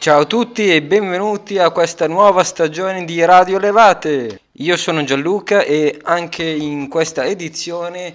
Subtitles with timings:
[0.00, 4.40] Ciao a tutti e benvenuti a questa nuova stagione di Radio Levate.
[4.52, 8.14] Io sono Gianluca e anche in questa edizione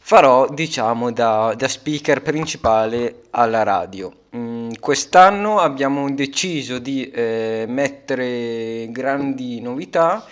[0.00, 4.12] farò, diciamo, da, da speaker principale alla radio.
[4.34, 10.26] Mm, quest'anno abbiamo deciso di eh, mettere grandi novità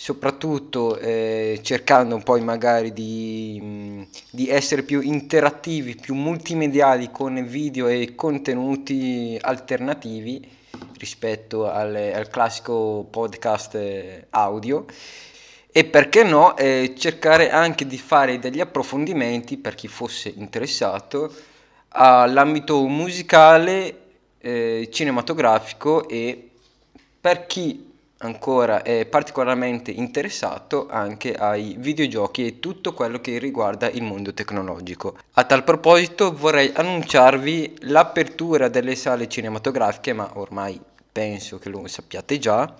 [0.00, 7.88] soprattutto eh, cercando poi magari di, mh, di, essere più interattivi, più multimediali con video
[7.88, 10.48] e contenuti alternativi
[10.98, 14.84] rispetto al, al classico podcast eh, audio.
[15.72, 21.34] E perché no eh, cercare anche di fare degli approfondimenti per chi fosse interessato
[21.88, 24.00] all'ambito musicale,
[24.38, 26.50] eh, cinematografico e
[27.20, 27.87] per chi
[28.18, 35.16] ancora è particolarmente interessato anche ai videogiochi e tutto quello che riguarda il mondo tecnologico.
[35.34, 40.80] A tal proposito vorrei annunciarvi l'apertura delle sale cinematografiche, ma ormai
[41.10, 42.74] penso che lo sappiate già,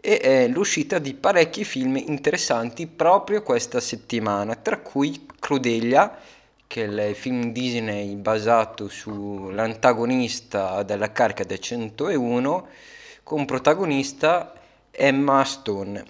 [0.00, 6.16] e l'uscita di parecchi film interessanti proprio questa settimana, tra cui Crudelia,
[6.66, 12.66] che è il film Disney basato sull'antagonista della carica del 101,
[13.22, 14.54] con protagonista
[15.00, 16.04] Emma Stone.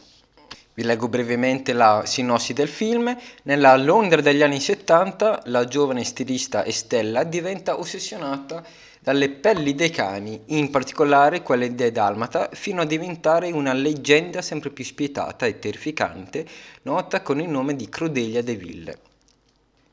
[0.74, 3.16] Vi leggo brevemente la sinossi del film.
[3.44, 8.64] Nella Londra degli anni 70 la giovane stilista Estella diventa ossessionata
[8.98, 14.70] dalle pelli dei cani, in particolare quelle dei dalmata, fino a diventare una leggenda sempre
[14.70, 16.44] più spietata e terrificante,
[16.82, 18.98] nota con il nome di Crudelia de Ville.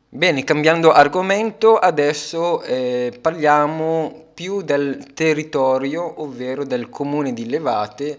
[0.09, 8.17] Bene, cambiando argomento, adesso eh, parliamo più del territorio, ovvero del comune di Levate,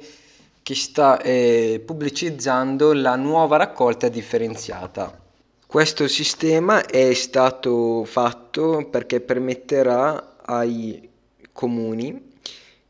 [0.69, 5.19] che sta eh, pubblicizzando la nuova raccolta differenziata.
[5.67, 11.09] Questo sistema è stato fatto perché permetterà ai
[11.53, 12.33] comuni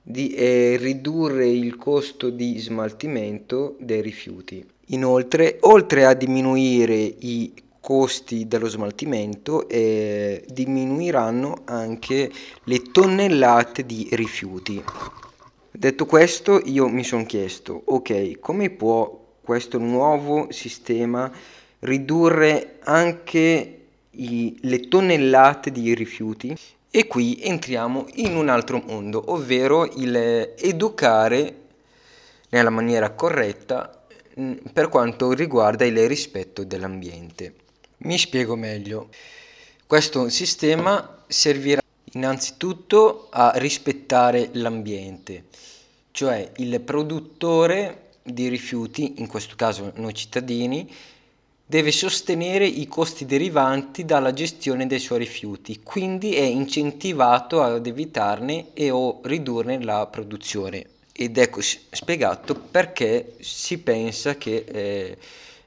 [0.02, 4.66] di eh, ridurre il costo di smaltimento dei rifiuti.
[4.86, 12.28] Inoltre, oltre a diminuire i costi dello smaltimento, eh, diminuiranno anche
[12.64, 14.82] le tonnellate di rifiuti.
[15.78, 21.30] Detto questo, io mi sono chiesto, ok, come può questo nuovo sistema
[21.78, 23.78] ridurre anche
[24.10, 26.58] i, le tonnellate di rifiuti?
[26.90, 31.54] E qui entriamo in un altro mondo, ovvero il educare
[32.48, 34.04] nella maniera corretta
[34.40, 37.54] mm, per quanto riguarda il rispetto dell'ambiente.
[37.98, 39.10] Mi spiego meglio.
[39.86, 41.80] Questo sistema servirà
[42.12, 45.44] innanzitutto a rispettare l'ambiente,
[46.10, 50.90] cioè il produttore di rifiuti, in questo caso noi cittadini,
[51.64, 58.68] deve sostenere i costi derivanti dalla gestione dei suoi rifiuti, quindi è incentivato ad evitarne
[58.72, 60.86] e o ridurne la produzione.
[61.12, 65.18] Ed ecco spiegato perché si pensa che eh,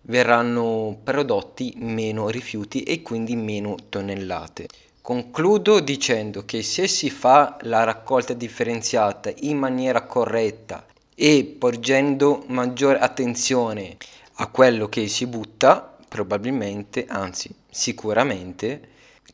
[0.03, 4.67] verranno prodotti meno rifiuti e quindi meno tonnellate.
[5.01, 10.85] Concludo dicendo che se si fa la raccolta differenziata in maniera corretta
[11.15, 13.97] e porgendo maggiore attenzione
[14.35, 18.89] a quello che si butta, probabilmente, anzi sicuramente,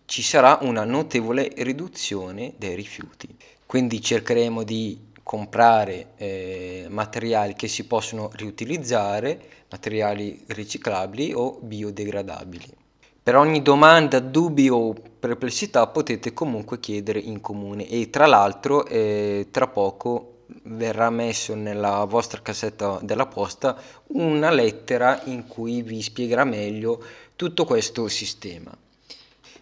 [0.05, 3.27] ci sarà una notevole riduzione dei rifiuti.
[3.65, 12.73] Quindi cercheremo di comprare eh, materiali che si possono riutilizzare, materiali riciclabili o biodegradabili.
[13.21, 19.47] Per ogni domanda, dubbio o perplessità potete comunque chiedere in comune e tra l'altro eh,
[19.51, 20.33] tra poco
[20.63, 23.77] verrà messo nella vostra cassetta della posta
[24.07, 27.03] una lettera in cui vi spiegherà meglio
[27.35, 28.75] tutto questo sistema.